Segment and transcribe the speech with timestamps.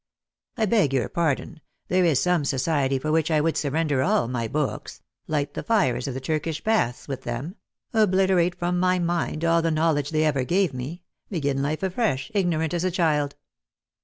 [0.57, 4.47] "I beg your pardon; there is some society for which I would surrender all my
[4.47, 7.53] books— light the fires of the Turkish baths with them—
[7.93, 12.31] obliterate from my mind all the know ledge they ever gave me— begin life afresh,
[12.33, 13.35] ignorant as a child."